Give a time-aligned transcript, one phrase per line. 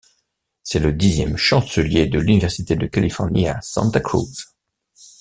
[0.63, 4.33] C'est le dixième chancelier de l'université de Californie à Santa Cruz.